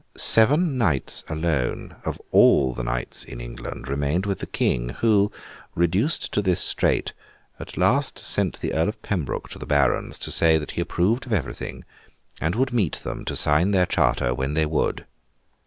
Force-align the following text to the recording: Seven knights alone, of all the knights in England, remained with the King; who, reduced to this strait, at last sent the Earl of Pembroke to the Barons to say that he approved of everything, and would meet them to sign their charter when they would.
Seven 0.17 0.79
knights 0.79 1.23
alone, 1.29 1.95
of 2.03 2.19
all 2.31 2.73
the 2.73 2.83
knights 2.83 3.23
in 3.23 3.39
England, 3.39 3.87
remained 3.87 4.25
with 4.25 4.39
the 4.39 4.47
King; 4.47 4.89
who, 4.89 5.31
reduced 5.75 6.31
to 6.33 6.41
this 6.41 6.59
strait, 6.59 7.13
at 7.59 7.77
last 7.77 8.17
sent 8.17 8.59
the 8.61 8.73
Earl 8.73 8.89
of 8.89 8.99
Pembroke 9.03 9.47
to 9.51 9.59
the 9.59 9.67
Barons 9.67 10.17
to 10.17 10.31
say 10.31 10.57
that 10.57 10.71
he 10.71 10.81
approved 10.81 11.27
of 11.27 11.33
everything, 11.33 11.85
and 12.39 12.55
would 12.55 12.73
meet 12.73 12.95
them 13.03 13.23
to 13.25 13.35
sign 13.35 13.69
their 13.69 13.85
charter 13.85 14.33
when 14.33 14.55
they 14.55 14.65
would. 14.65 15.05